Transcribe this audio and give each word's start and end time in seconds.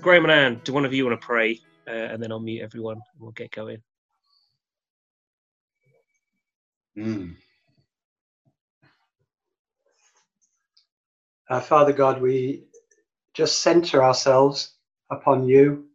Graham 0.00 0.24
and 0.24 0.32
Anne, 0.32 0.60
do 0.64 0.72
one 0.72 0.84
of 0.86 0.94
you 0.94 1.04
want 1.06 1.20
to 1.20 1.26
pray? 1.26 1.60
Uh, 1.86 1.90
and 1.90 2.22
then 2.22 2.32
I'll 2.32 2.40
mute 2.40 2.62
everyone 2.62 2.94
and 2.94 3.20
we'll 3.20 3.32
get 3.32 3.50
going. 3.50 3.82
Mm. 6.96 7.36
Uh, 11.48 11.60
Father 11.60 11.92
God, 11.92 12.22
we 12.22 12.64
just 13.34 13.60
center 13.60 14.02
ourselves 14.02 14.72
upon 15.10 15.46
you. 15.46 15.86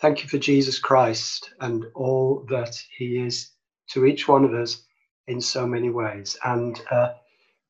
Thank 0.00 0.22
you 0.22 0.28
for 0.28 0.38
Jesus 0.38 0.78
Christ 0.78 1.50
and 1.60 1.86
all 1.94 2.46
that 2.48 2.80
he 2.96 3.18
is 3.18 3.50
to 3.90 4.06
each 4.06 4.28
one 4.28 4.44
of 4.44 4.54
us 4.54 4.84
in 5.26 5.40
so 5.40 5.66
many 5.66 5.90
ways. 5.90 6.36
And 6.44 6.80
uh, 6.90 7.14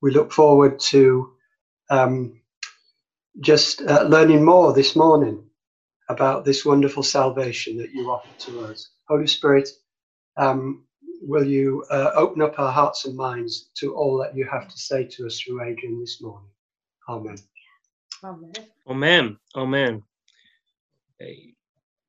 we 0.02 0.10
look 0.10 0.33
forward 0.33 0.78
to 0.80 1.33
um, 1.90 2.38
just 3.41 3.83
uh, 3.83 4.05
learning 4.05 4.44
more 4.44 4.72
this 4.72 4.97
morning 4.97 5.44
about 6.11 6.44
this 6.44 6.64
wonderful 6.64 7.03
salvation 7.03 7.77
that 7.78 7.92
you 7.92 8.11
offer 8.11 8.28
to 8.39 8.61
us. 8.67 8.91
Holy 9.08 9.27
Spirit, 9.27 9.69
um, 10.36 10.84
will 11.22 11.47
you 11.47 11.84
uh, 11.91 12.12
open 12.14 12.42
up 12.42 12.58
our 12.58 12.72
hearts 12.72 13.06
and 13.06 13.17
minds 13.17 13.70
to 13.78 13.95
all 13.97 14.19
that 14.19 14.36
you 14.36 14.47
have 14.50 14.69
to 14.69 14.78
say 14.78 15.05
to 15.06 15.27
us 15.27 15.41
through 15.41 15.62
Adrian 15.64 16.00
this 16.00 16.22
morning? 16.22 16.50
Amen. 17.08 17.36
Amen. 18.25 18.53
Amen. 18.89 19.39
Amen. 19.56 20.02
Okay. 21.23 21.55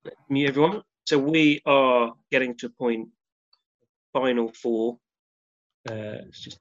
Let 0.04 0.14
me, 0.30 0.46
everyone. 0.46 0.82
So 1.06 1.18
we 1.18 1.62
are 1.66 2.12
getting 2.32 2.56
to 2.58 2.66
a 2.66 2.70
point, 2.70 3.08
final 4.12 4.52
four. 4.52 4.98
Uh, 5.88 6.24
it's 6.28 6.40
just 6.40 6.58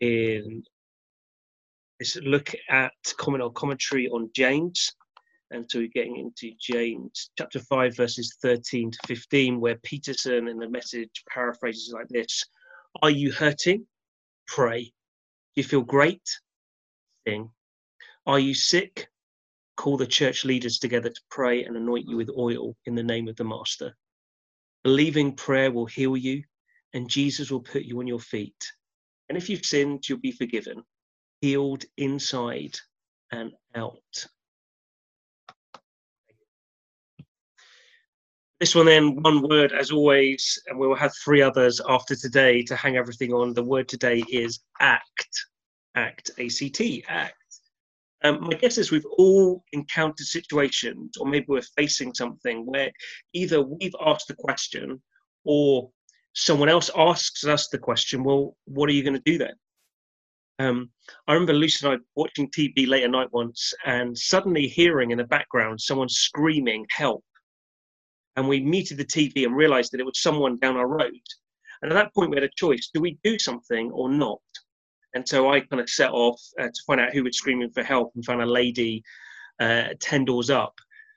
in 0.00 0.64
this 2.00 2.16
look 2.24 2.50
at 2.70 2.92
comment 3.18 3.42
or 3.44 3.52
commentary 3.52 4.08
on 4.08 4.30
James. 4.34 4.90
And 5.50 5.66
so 5.68 5.80
we're 5.80 5.88
getting 5.88 6.16
into 6.16 6.56
James 6.58 7.30
chapter 7.36 7.60
5, 7.60 7.94
verses 7.94 8.36
13 8.40 8.90
to 8.90 8.98
15, 9.06 9.60
where 9.60 9.76
Peterson 9.82 10.48
in 10.48 10.58
the 10.58 10.68
message 10.68 11.10
paraphrases 11.28 11.92
like 11.94 12.08
this 12.08 12.44
Are 13.02 13.10
you 13.10 13.30
hurting? 13.30 13.86
Pray. 14.46 14.84
Do 14.84 14.90
you 15.56 15.64
feel 15.64 15.82
great? 15.82 16.22
Sing. 17.28 17.50
Are 18.26 18.38
you 18.38 18.54
sick? 18.54 19.08
Call 19.76 19.96
the 19.96 20.06
church 20.06 20.44
leaders 20.44 20.78
together 20.78 21.10
to 21.10 21.20
pray 21.30 21.64
and 21.64 21.76
anoint 21.76 22.08
you 22.08 22.16
with 22.16 22.30
oil 22.36 22.76
in 22.86 22.94
the 22.94 23.02
name 23.02 23.28
of 23.28 23.36
the 23.36 23.44
Master. 23.44 23.94
Believing 24.84 25.34
prayer 25.34 25.70
will 25.70 25.86
heal 25.86 26.16
you, 26.16 26.44
and 26.94 27.10
Jesus 27.10 27.50
will 27.50 27.60
put 27.60 27.82
you 27.82 27.98
on 27.98 28.06
your 28.06 28.20
feet. 28.20 28.72
And 29.28 29.36
if 29.36 29.50
you've 29.50 29.64
sinned, 29.64 30.08
you'll 30.08 30.18
be 30.18 30.32
forgiven, 30.32 30.82
healed 31.40 31.84
inside 31.96 32.78
and 33.32 33.52
out. 33.74 34.26
This 38.58 38.74
one, 38.74 38.86
then, 38.86 39.22
one 39.22 39.48
word 39.48 39.72
as 39.72 39.90
always, 39.90 40.62
and 40.66 40.78
we 40.78 40.86
will 40.86 40.94
have 40.94 41.12
three 41.24 41.40
others 41.40 41.80
after 41.88 42.14
today 42.14 42.62
to 42.64 42.76
hang 42.76 42.96
everything 42.96 43.32
on. 43.32 43.54
The 43.54 43.62
word 43.62 43.88
today 43.88 44.22
is 44.28 44.60
act. 44.80 45.46
Act, 45.96 46.30
A 46.38 46.48
C 46.48 46.68
T, 46.70 47.02
act. 47.08 47.34
Um, 48.22 48.42
my 48.42 48.54
guess 48.54 48.76
is 48.76 48.90
we've 48.90 49.02
all 49.16 49.64
encountered 49.72 50.26
situations, 50.26 51.16
or 51.18 51.26
maybe 51.26 51.46
we're 51.48 51.62
facing 51.74 52.12
something 52.12 52.66
where 52.66 52.92
either 53.32 53.62
we've 53.62 53.96
asked 54.06 54.28
the 54.28 54.34
question 54.34 55.00
or 55.44 55.90
someone 56.34 56.68
else 56.68 56.90
asks 56.94 57.46
us 57.46 57.68
the 57.68 57.78
question, 57.78 58.22
well, 58.22 58.56
what 58.66 58.90
are 58.90 58.92
you 58.92 59.02
going 59.02 59.14
to 59.14 59.22
do 59.24 59.38
then? 59.38 59.54
Um, 60.60 60.90
I 61.26 61.32
remember 61.32 61.54
Lucy 61.54 61.86
and 61.86 61.94
I 61.94 62.04
watching 62.16 62.50
TV 62.50 62.86
late 62.86 63.04
at 63.04 63.10
night 63.10 63.32
once 63.32 63.72
and 63.86 64.16
suddenly 64.16 64.68
hearing 64.68 65.10
in 65.10 65.16
the 65.16 65.24
background 65.24 65.80
someone 65.80 66.10
screaming, 66.10 66.84
help 66.90 67.24
and 68.36 68.46
we 68.46 68.60
muted 68.60 68.98
the 68.98 69.04
TV 69.04 69.44
and 69.46 69.56
realized 69.56 69.90
that 69.92 70.00
it 70.00 70.06
was 70.06 70.20
someone 70.20 70.58
down 70.58 70.76
our 70.76 70.86
road. 70.86 71.20
And 71.80 71.90
at 71.90 71.94
that 71.94 72.14
point, 72.14 72.30
we 72.30 72.36
had 72.36 72.44
a 72.44 72.50
choice 72.56 72.90
do 72.92 73.00
we 73.00 73.18
do 73.24 73.38
something 73.38 73.90
or 73.90 74.10
not? 74.10 74.40
And 75.14 75.26
so 75.26 75.50
I 75.50 75.60
kind 75.60 75.80
of 75.80 75.88
set 75.88 76.10
off 76.10 76.40
uh, 76.60 76.66
to 76.66 76.82
find 76.86 77.00
out 77.00 77.12
who 77.14 77.24
was 77.24 77.38
screaming 77.38 77.70
for 77.70 77.82
help 77.82 78.12
and 78.14 78.24
found 78.24 78.42
a 78.42 78.46
lady 78.46 79.02
uh, 79.60 79.88
10 79.98 80.26
doors 80.26 80.50
up. 80.50 80.74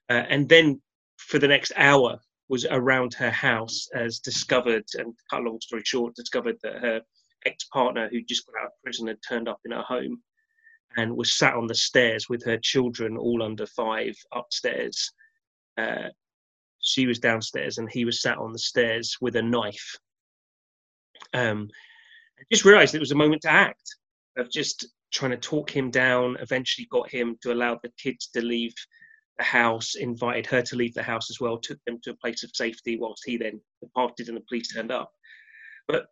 Uh, 0.10 0.24
and 0.30 0.48
then 0.48 0.81
for 1.18 1.38
the 1.38 1.48
next 1.48 1.74
hour, 1.75 2.18
was 2.50 2.66
around 2.70 3.14
her 3.14 3.31
house 3.31 3.88
as 3.96 4.20
discovered, 4.20 4.84
and 4.96 5.14
cut 5.30 5.42
a 5.42 5.44
long 5.44 5.60
story 5.62 5.81
short, 5.86 6.14
discovered 6.16 6.58
that 6.62 6.75
her 6.80 7.02
ex 7.46 7.66
partner, 7.66 8.09
who 8.09 8.22
just 8.22 8.46
got 8.46 8.62
out 8.62 8.68
of 8.68 8.84
prison, 8.84 9.08
had 9.08 9.20
turned 9.28 9.48
up 9.48 9.59
in 9.66 9.72
her 9.72 9.84
home 9.84 10.22
and 10.98 11.16
was 11.16 11.38
sat 11.38 11.56
on 11.56 11.68
the 11.68 11.76
stairs 11.76 12.30
with 12.30 12.44
her 12.46 12.58
children, 12.58 13.18
all 13.18 13.42
under 13.42 13.66
five, 13.66 14.14
upstairs, 14.34 15.12
uh, 15.78 16.09
she 16.84 17.08
was 17.08 17.20
downstairs 17.20 17.78
and 17.78 17.90
he 17.92 18.06
was 18.06 18.22
sat 18.22 18.38
on 18.38 18.52
the 18.52 18.59
stairs 18.59 19.18
with 19.22 19.36
a 19.36 19.42
knife. 19.42 19.98
Um, 21.34 21.70
I 22.40 22.44
just 22.52 22.66
realised 22.66 22.94
it 22.94 23.00
was 23.00 23.12
a 23.12 23.16
moment 23.16 23.42
to 23.44 23.52
act 23.52 23.96
of 24.38 24.52
just 24.52 24.88
trying 25.12 25.31
to 25.31 25.38
talk 25.38 25.70
him 25.70 25.90
down. 25.90 26.38
Eventually, 26.42 26.88
got 26.92 27.10
him 27.10 27.38
to 27.42 27.54
allow 27.54 27.80
the 27.81 27.92
kids 27.98 28.28
to 28.34 28.42
leave 28.42 28.74
the 29.38 29.44
house. 29.44 29.96
Invited 29.96 30.46
her 30.48 30.62
to 30.62 30.75
leave 30.75 30.94
the 30.94 31.04
house 31.04 31.30
as 31.30 31.40
well. 31.40 31.58
Took 31.58 31.80
them 31.86 32.00
to 32.04 32.12
a 32.12 32.18
place 32.18 32.44
of 32.44 32.52
safety 32.54 32.98
whilst 32.98 33.24
he 33.25 33.38
then 33.38 33.62
departed 33.81 34.28
and 34.28 34.38
the 34.38 34.44
police 34.50 34.68
turned 34.74 34.92
up. 34.92 35.12
But 35.88 36.08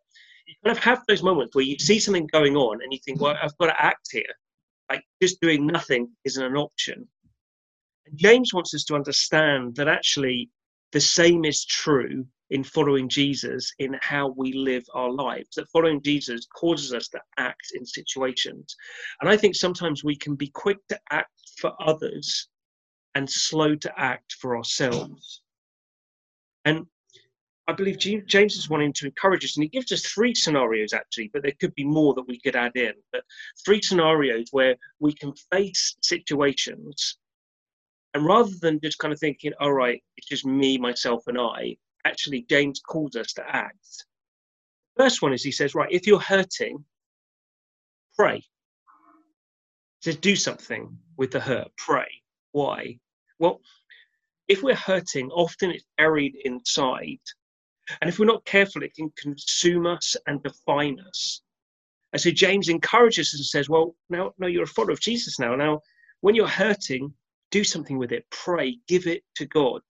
you 0.46 0.54
kind 0.64 0.76
of 0.76 0.82
have 0.82 1.02
those 1.08 1.22
moments 1.22 1.54
where 1.54 1.64
you 1.64 1.78
see 1.78 1.98
something 1.98 2.26
going 2.32 2.56
on 2.56 2.82
and 2.82 2.92
you 2.92 2.98
think, 3.04 3.20
well, 3.20 3.36
I've 3.42 3.56
got 3.58 3.66
to 3.66 3.82
act 3.82 4.08
here. 4.10 4.24
Like 4.90 5.04
just 5.22 5.40
doing 5.40 5.66
nothing 5.66 6.08
isn't 6.24 6.44
an 6.44 6.56
option. 6.56 7.06
And 8.06 8.18
James 8.18 8.52
wants 8.52 8.74
us 8.74 8.84
to 8.84 8.94
understand 8.94 9.76
that 9.76 9.88
actually 9.88 10.50
the 10.92 11.00
same 11.00 11.44
is 11.44 11.64
true 11.64 12.26
in 12.50 12.62
following 12.62 13.08
Jesus 13.08 13.72
in 13.78 13.96
how 14.02 14.34
we 14.36 14.52
live 14.52 14.84
our 14.92 15.10
lives. 15.10 15.56
That 15.56 15.70
following 15.70 16.02
Jesus 16.02 16.46
causes 16.54 16.92
us 16.92 17.08
to 17.08 17.20
act 17.38 17.72
in 17.74 17.86
situations. 17.86 18.76
And 19.20 19.30
I 19.30 19.36
think 19.36 19.54
sometimes 19.54 20.04
we 20.04 20.16
can 20.16 20.34
be 20.34 20.48
quick 20.48 20.76
to 20.90 21.00
act 21.10 21.30
for 21.58 21.72
others 21.80 22.48
and 23.14 23.28
slow 23.28 23.74
to 23.76 23.92
act 23.98 24.34
for 24.40 24.56
ourselves. 24.56 25.40
And 26.66 26.86
I 27.68 27.72
believe 27.72 27.98
James 27.98 28.56
is 28.56 28.68
wanting 28.68 28.92
to 28.94 29.06
encourage 29.06 29.44
us, 29.44 29.56
and 29.56 29.62
he 29.62 29.68
gives 29.68 29.92
us 29.92 30.04
three 30.04 30.34
scenarios 30.34 30.92
actually, 30.92 31.30
but 31.32 31.42
there 31.42 31.54
could 31.60 31.74
be 31.74 31.84
more 31.84 32.12
that 32.14 32.26
we 32.26 32.40
could 32.40 32.56
add 32.56 32.72
in. 32.74 32.94
But 33.12 33.22
three 33.64 33.80
scenarios 33.80 34.48
where 34.50 34.76
we 34.98 35.14
can 35.14 35.32
face 35.52 35.96
situations 36.02 37.18
and 38.14 38.26
rather 38.26 38.52
than 38.60 38.80
just 38.80 38.98
kind 38.98 39.12
of 39.12 39.18
thinking, 39.18 39.52
all 39.60 39.72
right, 39.72 40.02
it's 40.16 40.28
just 40.28 40.44
me, 40.44 40.76
myself, 40.76 41.24
and 41.28 41.38
I, 41.38 41.76
actually, 42.04 42.44
James 42.48 42.80
calls 42.80 43.16
us 43.16 43.32
to 43.34 43.44
act. 43.48 44.04
First 44.96 45.22
one 45.22 45.32
is 45.32 45.42
he 45.42 45.52
says, 45.52 45.74
right, 45.74 45.90
if 45.90 46.06
you're 46.06 46.20
hurting, 46.20 46.84
pray. 48.16 48.42
Says, 50.02 50.16
do 50.16 50.36
something 50.36 50.98
with 51.16 51.30
the 51.30 51.40
hurt, 51.40 51.68
pray. 51.78 52.08
Why? 52.52 52.98
Well, 53.38 53.60
if 54.48 54.62
we're 54.62 54.74
hurting, 54.74 55.30
often 55.30 55.70
it's 55.70 55.84
buried 55.96 56.36
inside. 56.44 57.20
And 58.00 58.08
if 58.08 58.18
we're 58.18 58.26
not 58.26 58.44
careful, 58.44 58.82
it 58.82 58.94
can 58.94 59.12
consume 59.16 59.86
us 59.86 60.16
and 60.26 60.42
define 60.42 60.98
us. 61.06 61.42
And 62.12 62.20
so 62.20 62.30
James 62.30 62.68
encourages 62.68 63.28
us 63.28 63.38
and 63.38 63.46
says, 63.46 63.68
well, 63.68 63.94
now, 64.10 64.32
no, 64.38 64.46
you're 64.46 64.64
a 64.64 64.66
follower 64.66 64.92
of 64.92 65.00
Jesus 65.00 65.38
now. 65.38 65.54
Now, 65.54 65.80
when 66.20 66.34
you're 66.34 66.46
hurting, 66.46 67.12
do 67.50 67.64
something 67.64 67.98
with 67.98 68.12
it, 68.12 68.24
pray, 68.30 68.78
give 68.88 69.06
it 69.06 69.22
to 69.36 69.46
God. 69.46 69.80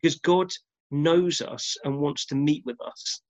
Because 0.00 0.18
God 0.18 0.52
knows 0.90 1.40
us 1.40 1.76
and 1.84 1.98
wants 1.98 2.26
to 2.26 2.34
meet 2.34 2.62
with 2.64 2.80
us. 2.80 3.22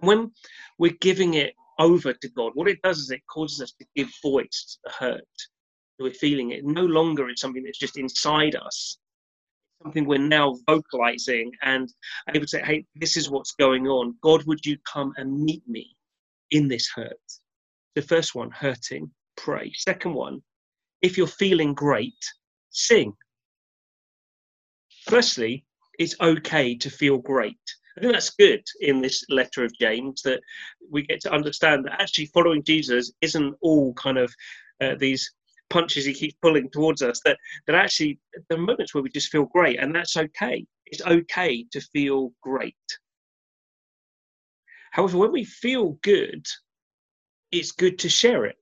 And 0.00 0.08
when 0.08 0.32
we're 0.78 0.96
giving 1.00 1.34
it 1.34 1.54
over 1.78 2.12
to 2.12 2.28
God, 2.30 2.52
what 2.54 2.68
it 2.68 2.82
does 2.82 2.98
is 2.98 3.10
it 3.10 3.26
causes 3.30 3.60
us 3.60 3.72
to 3.78 3.86
give 3.94 4.08
voice 4.22 4.64
to 4.72 4.78
the 4.84 5.04
hurt 5.06 5.20
that 5.98 6.04
we're 6.04 6.12
feeling. 6.12 6.50
It 6.50 6.64
no 6.64 6.84
longer 6.84 7.28
is 7.28 7.40
something 7.40 7.62
that's 7.62 7.78
just 7.78 7.98
inside 7.98 8.56
us, 8.56 8.98
something 9.82 10.04
we're 10.04 10.18
now 10.18 10.56
vocalizing 10.66 11.52
and 11.62 11.92
able 12.34 12.44
to 12.44 12.48
say, 12.48 12.62
hey, 12.62 12.84
this 12.96 13.16
is 13.16 13.30
what's 13.30 13.52
going 13.52 13.86
on. 13.86 14.14
God, 14.22 14.44
would 14.44 14.64
you 14.64 14.76
come 14.90 15.12
and 15.16 15.42
meet 15.42 15.62
me 15.66 15.96
in 16.50 16.68
this 16.68 16.88
hurt? 16.94 17.16
The 17.94 18.02
first 18.02 18.34
one, 18.34 18.50
hurting, 18.50 19.10
pray. 19.36 19.72
Second 19.74 20.14
one, 20.14 20.42
if 21.02 21.16
you're 21.16 21.26
feeling 21.26 21.74
great, 21.74 22.22
sing. 22.70 23.14
Firstly, 25.08 25.64
it's 25.98 26.16
okay 26.20 26.76
to 26.76 26.90
feel 26.90 27.18
great. 27.18 27.58
I 27.96 28.00
think 28.00 28.12
that's 28.12 28.30
good 28.30 28.62
in 28.80 29.00
this 29.00 29.24
letter 29.28 29.64
of 29.64 29.76
James 29.78 30.22
that 30.22 30.40
we 30.90 31.02
get 31.02 31.20
to 31.22 31.32
understand 31.32 31.84
that 31.84 32.00
actually 32.00 32.26
following 32.26 32.62
Jesus 32.62 33.12
isn't 33.20 33.56
all 33.60 33.92
kind 33.94 34.18
of 34.18 34.32
uh, 34.80 34.94
these 34.98 35.32
punches 35.70 36.04
he 36.04 36.12
keeps 36.12 36.36
pulling 36.42 36.68
towards 36.70 37.02
us. 37.02 37.20
That 37.24 37.38
that 37.66 37.76
actually 37.76 38.18
there 38.48 38.58
are 38.58 38.62
moments 38.62 38.94
where 38.94 39.02
we 39.02 39.10
just 39.10 39.30
feel 39.30 39.46
great, 39.46 39.78
and 39.80 39.94
that's 39.94 40.16
okay. 40.16 40.66
It's 40.86 41.02
okay 41.02 41.64
to 41.72 41.80
feel 41.80 42.32
great. 42.42 42.74
However, 44.92 45.18
when 45.18 45.32
we 45.32 45.44
feel 45.44 45.98
good, 46.02 46.44
it's 47.52 47.72
good 47.72 47.98
to 48.00 48.08
share 48.08 48.44
it 48.44 48.56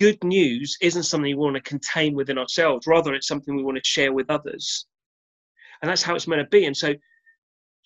good 0.00 0.22
news 0.24 0.76
isn't 0.80 1.04
something 1.04 1.30
we 1.30 1.34
want 1.34 1.56
to 1.56 1.62
contain 1.62 2.14
within 2.14 2.38
ourselves. 2.38 2.86
Rather, 2.86 3.14
it's 3.14 3.28
something 3.28 3.54
we 3.54 3.62
want 3.62 3.76
to 3.76 3.84
share 3.84 4.12
with 4.12 4.30
others. 4.30 4.86
And 5.82 5.90
that's 5.90 6.02
how 6.02 6.14
it's 6.14 6.26
meant 6.26 6.42
to 6.42 6.48
be. 6.48 6.64
And 6.66 6.76
so 6.76 6.94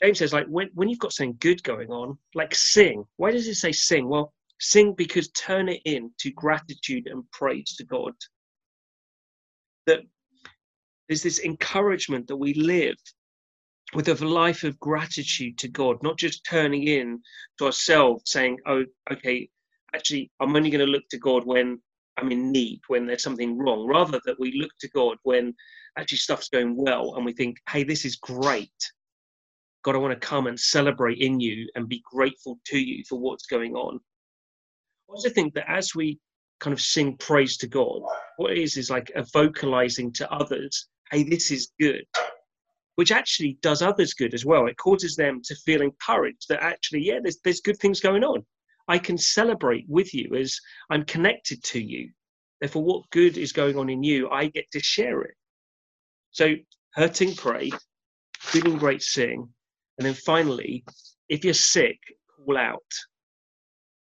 James 0.03 0.19
says, 0.19 0.33
like, 0.33 0.47
when, 0.47 0.71
when 0.75 0.89
you've 0.89 0.99
got 0.99 1.12
something 1.12 1.37
good 1.41 1.62
going 1.62 1.91
on, 1.91 2.19
like 2.35 2.55
sing. 2.55 3.05
Why 3.17 3.31
does 3.31 3.47
it 3.49 3.56
say 3.56 3.73
sing? 3.73 4.09
Well, 4.09 4.33
sing 4.61 4.95
because 4.97 5.29
turn 5.31 5.69
it 5.69 5.83
in 5.85 6.11
to 6.21 6.31
gratitude 6.33 7.06
and 7.06 7.29
praise 7.33 7.75
to 7.77 7.85
God. 7.85 8.12
That 9.87 10.01
there's 11.09 11.23
this 11.23 11.41
encouragement 11.41 12.27
that 12.29 12.37
we 12.37 12.55
live 12.55 12.97
with 13.95 14.09
a 14.09 14.27
life 14.27 14.65
of 14.65 14.81
gratitude 14.81 15.59
to 15.59 15.69
God, 15.69 16.03
not 16.03 16.19
just 16.19 16.45
turning 16.45 16.85
in 16.85 17.21
to 17.59 17.67
ourselves 17.67 18.23
saying, 18.27 18.59
oh, 18.67 18.85
okay, 19.13 19.49
actually, 19.95 20.31
I'm 20.41 20.57
only 20.57 20.71
going 20.71 20.85
to 20.85 20.91
look 20.91 21.05
to 21.11 21.19
God 21.19 21.45
when 21.45 21.81
I'm 22.17 22.33
in 22.33 22.51
need, 22.51 22.81
when 22.89 23.07
there's 23.07 23.23
something 23.23 23.59
wrong, 23.59 23.87
rather 23.87 24.21
that 24.25 24.41
we 24.41 24.59
look 24.59 24.71
to 24.81 24.89
God 24.91 25.19
when 25.23 25.55
actually 25.97 26.19
stuff's 26.19 26.49
going 26.49 26.77
well 26.77 27.15
and 27.15 27.25
we 27.25 27.33
think, 27.33 27.59
hey, 27.69 27.85
this 27.85 28.05
is 28.05 28.17
great. 28.17 28.73
God, 29.85 29.95
I 29.95 29.99
want 29.99 30.19
to 30.19 30.27
come 30.27 30.47
and 30.47 30.59
celebrate 30.59 31.19
in 31.19 31.41
you 31.41 31.69
and 31.75 31.89
be 31.89 32.03
grateful 32.11 32.59
to 32.67 32.79
you 32.79 33.05
for 33.09 33.19
what's 33.19 33.47
going 33.47 33.75
on. 33.75 34.01
I 35.09 35.13
also 35.13 35.29
think 35.29 35.55
that 35.55 35.71
as 35.71 35.95
we 35.95 36.19
kind 36.65 36.75
of 36.75 36.81
sing 36.81 37.17
praise 37.19 37.57
to 37.59 37.67
God, 37.67 38.01
what 38.37 38.53
it 38.53 38.59
is 38.59 38.77
is 38.77 38.91
like 38.91 39.13
a 39.15 39.25
vocalizing 39.33 40.13
to 40.15 40.31
others, 40.33 40.89
hey, 41.11 41.23
this 41.23 41.51
is 41.51 41.73
good 41.81 42.05
which 42.97 43.13
actually 43.13 43.59
does 43.61 43.83
others 43.83 44.15
good 44.15 44.35
as 44.35 44.45
well. 44.45 44.67
It 44.67 44.77
causes 44.77 45.17
them 45.17 45.41
to 45.45 45.57
feel 45.57 45.83
encouraged 45.83 46.49
that 46.49 46.63
actually, 46.63 47.03
yeah, 47.03 47.19
there's, 47.23 47.39
there's 47.43 47.61
good 47.61 47.79
things 47.79 48.01
going 48.01 48.23
on. 48.23 48.45
I 48.87 48.99
can 48.99 49.19
celebrate 49.19 49.87
with 49.89 50.15
you 50.15 50.35
as 50.37 50.59
I'm 50.91 51.05
connected 51.05 51.63
to 51.65 51.81
you. 51.81 52.11
Therefore, 52.61 52.85
what 52.85 53.11
good 53.11 53.37
is 53.37 53.53
going 53.53 53.77
on 53.77 53.91
in 53.91 54.03
you, 54.03 54.31
I 54.31 54.47
get 54.47 54.71
to 54.73 54.81
share 54.81 55.23
it. 55.23 55.35
So, 56.31 56.55
hurting, 56.95 57.35
pray, 57.35 57.73
feeling 58.39 58.79
great, 58.79 59.03
sing. 59.03 59.49
And 59.99 60.07
then 60.07 60.15
finally, 60.15 60.85
if 61.29 61.45
you're 61.45 61.55
sick, 61.55 61.99
call 62.37 62.57
out. 62.57 62.81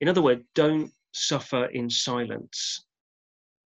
In 0.01 0.09
other 0.09 0.23
words, 0.23 0.43
don't 0.55 0.91
suffer 1.13 1.67
in 1.67 1.89
silence. 1.89 2.85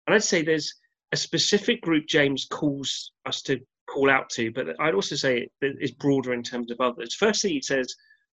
And 0.08 0.16
I'd 0.16 0.24
say 0.24 0.42
there's 0.42 0.74
a 1.12 1.18
specific 1.18 1.82
group 1.82 2.06
James 2.08 2.46
calls 2.50 3.12
us 3.26 3.42
to 3.44 3.60
call 3.90 4.10
out 4.10 4.30
to, 4.32 4.52
but 4.52 4.80
I'd 4.80 4.94
also 4.94 5.16
say 5.16 5.50
it's 5.62 5.92
broader 5.92 6.34
in 6.34 6.44
terms 6.44 6.72
of 6.72 6.80
others. 6.80 7.16
Firstly, 7.16 7.52
he 7.52 7.62
says, 7.62 7.94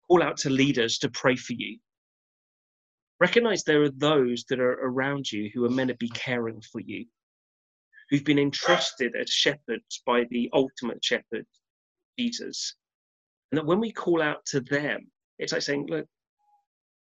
call 0.08 0.22
out 0.22 0.36
to 0.38 0.50
leaders 0.50 0.98
to 0.98 1.10
pray 1.10 1.36
for 1.36 1.54
you. 1.54 1.78
Recognize 3.20 3.62
there 3.62 3.82
are 3.82 3.90
those 3.90 4.44
that 4.48 4.60
are 4.60 4.72
around 4.72 5.30
you 5.30 5.50
who 5.52 5.64
are 5.64 5.70
meant 5.70 5.88
to 5.88 5.96
be 5.96 6.08
caring 6.08 6.60
for 6.60 6.80
you, 6.80 7.04
who've 8.08 8.24
been 8.24 8.38
entrusted 8.38 9.14
as 9.14 9.28
shepherds 9.28 10.02
by 10.06 10.24
the 10.30 10.48
ultimate 10.52 11.04
shepherd, 11.04 11.46
Jesus. 12.18 12.74
And 13.52 13.58
that 13.58 13.66
when 13.66 13.80
we 13.80 13.92
call 13.92 14.22
out 14.22 14.46
to 14.46 14.60
them, 14.60 15.10
it's 15.38 15.52
like 15.52 15.62
saying, 15.62 15.86
Look, 15.88 16.06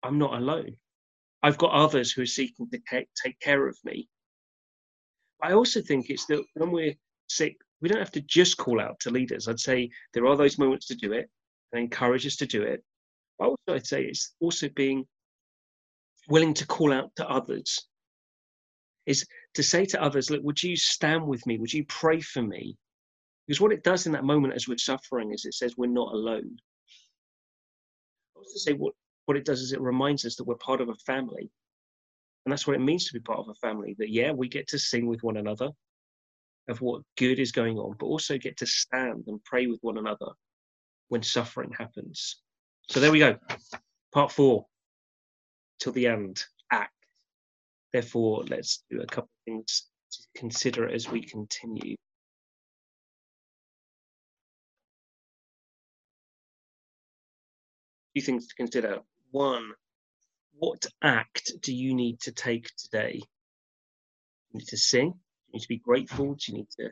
I'm 0.02 0.18
not 0.18 0.34
alone. 0.34 0.76
I've 1.44 1.58
got 1.58 1.72
others 1.72 2.12
who 2.12 2.22
are 2.24 2.28
seeking 2.28 2.70
to 2.70 2.80
take 3.24 3.40
care 3.40 3.68
of 3.68 3.78
me. 3.84 4.08
I 5.42 5.54
also 5.54 5.82
think 5.82 6.10
it's 6.10 6.26
that 6.28 6.44
when 6.56 6.72
we're 6.72 6.96
sick, 7.28 7.58
we 7.82 7.90
don't 7.90 8.00
have 8.00 8.12
to 8.14 8.22
just 8.22 8.58
call 8.58 8.82
out 8.82 9.00
to 9.02 9.12
leaders. 9.12 9.48
I'd 9.48 9.60
say 9.60 9.90
there 10.14 10.26
are 10.26 10.36
those 10.36 10.58
moments 10.58 10.88
to 10.88 10.96
do 10.96 11.14
it 11.14 11.30
and 11.72 11.82
encourage 11.82 12.26
us 12.26 12.38
to 12.38 12.48
do 12.48 12.64
it. 12.64 12.84
But 13.38 13.50
also, 13.50 13.76
I'd 13.76 13.86
say 13.86 14.04
it's 14.04 14.34
also 14.40 14.68
being 14.70 15.06
willing 16.28 16.56
to 16.56 16.66
call 16.66 16.92
out 16.92 17.12
to 17.18 17.30
others. 17.30 17.88
Is 19.06 19.26
to 19.54 19.64
say 19.64 19.86
to 19.86 20.02
others, 20.02 20.30
look, 20.30 20.42
would 20.44 20.62
you 20.62 20.76
stand 20.76 21.26
with 21.26 21.46
me? 21.46 21.58
Would 21.60 21.74
you 21.74 21.86
pray 21.86 22.20
for 22.20 22.42
me? 22.42 22.76
Because 23.46 23.62
what 23.62 23.72
it 23.72 23.84
does 23.84 24.06
in 24.06 24.12
that 24.14 24.26
moment 24.26 24.56
as 24.56 24.68
we're 24.68 24.78
suffering 24.78 25.32
is 25.32 25.46
it 25.46 25.54
says 25.54 25.76
we're 25.78 25.88
not 25.88 26.12
alone. 26.12 26.58
I 28.36 28.40
also 28.40 28.58
say 28.58 28.74
what, 28.74 28.94
what 29.28 29.38
it 29.38 29.46
does 29.46 29.62
is 29.62 29.74
it 29.74 29.82
reminds 29.82 30.26
us 30.26 30.38
that 30.38 30.46
we're 30.46 30.56
part 30.56 30.80
of 30.80 30.88
a 30.88 30.96
family. 31.06 31.52
And 32.46 32.52
that's 32.52 32.66
what 32.66 32.78
it 32.78 32.82
means 32.82 33.06
to 33.08 33.14
be 33.14 33.20
part 33.20 33.40
of 33.40 33.50
a 33.50 33.56
family. 33.56 33.94
That 34.00 34.10
yeah, 34.10 34.32
we 34.32 34.48
get 34.48 34.70
to 34.70 34.80
sing 34.80 35.06
with 35.06 35.22
one 35.22 35.36
another 35.36 35.70
of 36.70 36.80
what 36.80 37.02
good 37.18 37.38
is 37.38 37.52
going 37.52 37.78
on, 37.78 37.98
but 38.00 38.06
also 38.06 38.38
get 38.38 38.56
to 38.58 38.66
stand 38.66 39.26
and 39.28 39.44
pray 39.44 39.68
with 39.68 39.80
one 39.82 39.98
another 39.98 40.28
when 41.10 41.24
suffering 41.24 41.74
happens. 41.78 42.38
So 42.90 43.02
there 43.02 43.12
we 43.12 43.20
go. 43.20 43.36
Part 44.14 44.32
four, 44.32 44.66
till 45.82 45.92
the 45.92 46.08
end, 46.08 46.46
act. 46.72 46.94
Therefore, 47.92 48.46
let's 48.48 48.86
do 48.90 49.02
a 49.02 49.06
couple 49.06 49.24
of 49.24 49.46
things 49.46 49.88
to 50.14 50.20
consider 50.38 50.88
as 50.88 51.10
we 51.10 51.22
continue. 51.22 51.98
Few 58.14 58.22
things 58.22 58.48
to 58.48 58.56
consider. 58.56 59.02
One, 59.38 59.74
what 60.54 60.88
act 61.04 61.52
do 61.62 61.72
you 61.72 61.94
need 61.94 62.22
to 62.22 62.32
take 62.32 62.72
today? 62.76 63.22
You 64.50 64.60
need 64.60 64.68
to 64.70 64.78
sing, 64.78 65.10
you 65.10 65.54
need 65.54 65.62
to 65.62 65.68
be 65.68 65.78
grateful? 65.78 66.34
Do 66.34 66.52
you 66.52 66.58
need 66.58 66.70
to 66.80 66.90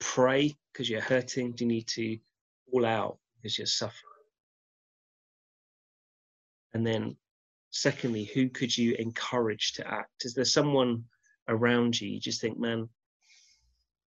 pray 0.00 0.56
because 0.72 0.90
you're 0.90 1.00
hurting? 1.00 1.52
Do 1.52 1.62
you 1.62 1.68
need 1.68 1.86
to 1.90 2.18
all 2.72 2.84
out 2.84 3.18
because 3.36 3.56
you're 3.56 3.68
suffering? 3.68 3.94
And 6.74 6.84
then, 6.84 7.16
secondly, 7.70 8.24
who 8.24 8.48
could 8.48 8.76
you 8.76 8.96
encourage 8.98 9.74
to 9.74 9.86
act? 9.86 10.24
Is 10.24 10.34
there 10.34 10.44
someone 10.44 11.04
around 11.46 12.00
you 12.00 12.08
you 12.08 12.18
just 12.18 12.40
think, 12.40 12.58
man, 12.58 12.88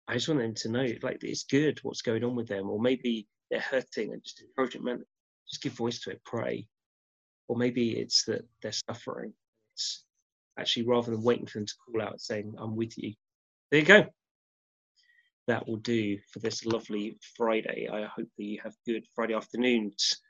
I 0.08 0.14
just 0.14 0.26
want 0.26 0.40
them 0.40 0.54
to 0.54 0.70
know, 0.70 0.88
like, 1.02 1.18
it's 1.20 1.44
good 1.44 1.80
what's 1.82 2.00
going 2.00 2.24
on 2.24 2.34
with 2.34 2.48
them, 2.48 2.70
or 2.70 2.80
maybe 2.80 3.28
they're 3.50 3.60
hurting 3.60 4.10
and 4.10 4.24
just 4.24 4.40
encourage 4.40 4.72
them, 4.72 4.84
man, 4.84 5.04
just 5.50 5.62
give 5.62 5.74
voice 5.74 6.00
to 6.00 6.12
it, 6.12 6.24
pray. 6.24 6.66
Or 7.48 7.56
maybe 7.56 7.92
it's 7.92 8.24
that 8.24 8.42
they're 8.62 8.72
suffering. 8.72 9.32
It's 9.74 10.04
actually 10.58 10.86
rather 10.86 11.10
than 11.10 11.22
waiting 11.22 11.46
for 11.46 11.58
them 11.58 11.66
to 11.66 11.74
call 11.86 12.02
out, 12.02 12.20
saying, 12.20 12.54
I'm 12.58 12.76
with 12.76 12.96
you, 12.96 13.14
there 13.70 13.80
you 13.80 13.86
go. 13.86 14.06
That 15.48 15.66
will 15.66 15.76
do 15.76 16.18
for 16.32 16.38
this 16.38 16.64
lovely 16.64 17.18
Friday. 17.36 17.88
I 17.92 18.04
hope 18.04 18.28
that 18.38 18.44
you 18.44 18.60
have 18.62 18.74
good 18.86 19.04
Friday 19.14 19.34
afternoons. 19.34 20.20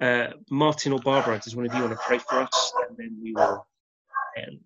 Uh, 0.00 0.28
Martin 0.50 0.92
or 0.92 1.00
Barbara, 1.00 1.38
does 1.38 1.54
one 1.54 1.66
of 1.66 1.74
you 1.74 1.80
want 1.80 1.92
to 1.92 1.98
pray 1.98 2.18
for 2.18 2.40
us? 2.40 2.72
And 2.88 2.96
then 2.96 3.18
we 3.22 3.32
will 3.32 3.66
end. 4.36 4.60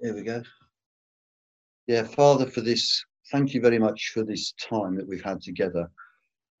Here 0.00 0.14
we 0.14 0.22
go. 0.22 0.42
Yeah, 1.86 2.04
Father, 2.04 2.46
for 2.46 2.60
this, 2.60 3.04
thank 3.34 3.52
you 3.52 3.60
very 3.60 3.80
much 3.80 4.12
for 4.14 4.22
this 4.22 4.52
time 4.60 4.94
that 4.94 5.08
we've 5.08 5.24
had 5.24 5.42
together. 5.42 5.90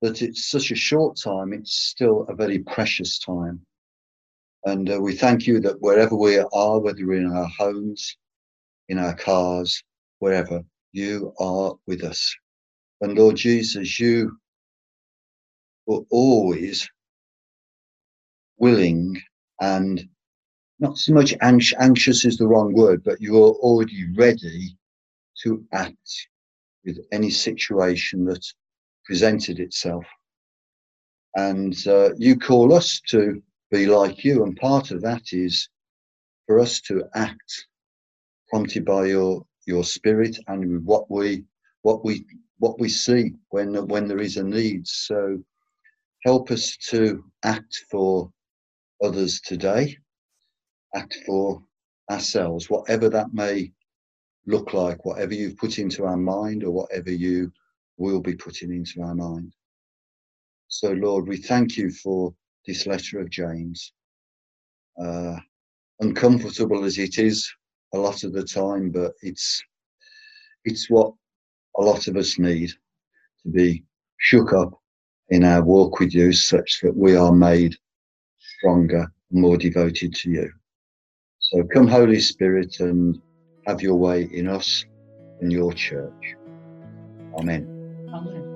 That 0.02 0.22
it's 0.22 0.50
such 0.50 0.72
a 0.72 0.74
short 0.74 1.16
time, 1.16 1.52
it's 1.52 1.72
still 1.72 2.26
a 2.28 2.34
very 2.34 2.58
precious 2.58 3.20
time. 3.20 3.60
And 4.64 4.90
uh, 4.90 5.00
we 5.00 5.14
thank 5.14 5.46
you 5.46 5.60
that 5.60 5.80
wherever 5.80 6.16
we 6.16 6.36
are, 6.38 6.80
whether 6.80 7.06
we're 7.06 7.20
in 7.20 7.32
our 7.32 7.46
homes, 7.46 8.16
in 8.88 8.98
our 8.98 9.14
cars, 9.14 9.84
wherever, 10.18 10.64
you 10.90 11.32
are 11.38 11.74
with 11.86 12.02
us. 12.02 12.34
And 13.00 13.16
Lord 13.16 13.36
Jesus, 13.36 14.00
you 14.00 14.36
were 15.86 16.02
always 16.10 16.90
willing 18.58 19.16
and 19.60 20.04
not 20.80 20.98
so 20.98 21.12
much 21.12 21.34
anxious 21.40 22.24
is 22.24 22.36
the 22.36 22.48
wrong 22.48 22.74
word, 22.74 23.04
but 23.04 23.20
you 23.20 23.36
are 23.36 23.52
already 23.62 24.12
ready 24.16 24.76
to 25.44 25.64
act 25.72 26.28
with 26.84 26.98
any 27.12 27.30
situation 27.30 28.24
that 28.26 28.44
presented 29.04 29.60
itself. 29.60 30.04
And 31.36 31.74
uh, 31.86 32.10
you 32.16 32.38
call 32.38 32.72
us 32.72 33.00
to 33.08 33.42
be 33.70 33.86
like 33.86 34.24
you. 34.24 34.44
And 34.44 34.56
part 34.56 34.90
of 34.90 35.02
that 35.02 35.32
is 35.32 35.68
for 36.46 36.60
us 36.60 36.80
to 36.82 37.04
act 37.14 37.66
prompted 38.48 38.84
by 38.84 39.06
your 39.06 39.44
your 39.66 39.82
spirit 39.82 40.38
and 40.48 40.84
what 40.84 41.10
we 41.10 41.44
what 41.82 42.04
we 42.04 42.26
what 42.58 42.78
we 42.78 42.88
see 42.88 43.32
when 43.48 43.74
when 43.88 44.06
there 44.06 44.20
is 44.20 44.36
a 44.36 44.44
need. 44.44 44.86
So 44.86 45.42
help 46.24 46.50
us 46.50 46.76
to 46.90 47.24
act 47.42 47.84
for 47.90 48.30
others 49.02 49.40
today, 49.40 49.96
act 50.94 51.18
for 51.26 51.62
ourselves, 52.10 52.70
whatever 52.70 53.08
that 53.08 53.32
may 53.32 53.72
look 54.46 54.72
like, 54.72 55.04
whatever 55.04 55.34
you've 55.34 55.56
put 55.56 55.78
into 55.78 56.04
our 56.04 56.16
mind 56.16 56.64
or 56.64 56.70
whatever 56.70 57.10
you 57.10 57.52
will 57.96 58.20
be 58.20 58.34
putting 58.34 58.72
into 58.72 59.02
our 59.02 59.14
mind. 59.14 59.52
So, 60.68 60.92
Lord, 60.92 61.28
we 61.28 61.36
thank 61.36 61.76
you 61.76 61.90
for 61.90 62.34
this 62.66 62.86
letter 62.86 63.20
of 63.20 63.30
James. 63.30 63.92
Uh, 65.00 65.36
uncomfortable 66.00 66.84
as 66.84 66.98
it 66.98 67.18
is 67.18 67.50
a 67.94 67.98
lot 67.98 68.24
of 68.24 68.32
the 68.32 68.44
time, 68.44 68.90
but 68.90 69.12
it's 69.22 69.62
it's 70.64 70.88
what 70.90 71.12
a 71.76 71.82
lot 71.82 72.08
of 72.08 72.16
us 72.16 72.38
need 72.38 72.70
to 73.42 73.48
be 73.50 73.84
shook 74.18 74.52
up 74.52 74.72
in 75.28 75.44
our 75.44 75.62
walk 75.62 76.00
with 76.00 76.14
you, 76.14 76.32
such 76.32 76.80
that 76.82 76.96
we 76.96 77.16
are 77.16 77.32
made 77.32 77.76
stronger, 78.58 79.12
more 79.30 79.56
devoted 79.56 80.14
to 80.14 80.30
you. 80.30 80.50
So 81.38 81.62
come, 81.64 81.86
Holy 81.86 82.20
Spirit, 82.20 82.80
and 82.80 83.20
have 83.66 83.82
your 83.82 83.96
way 83.96 84.28
in 84.32 84.48
us 84.48 84.84
and 85.40 85.52
your 85.52 85.72
church. 85.72 86.34
Amen. 87.38 88.08
Amen. 88.12 88.53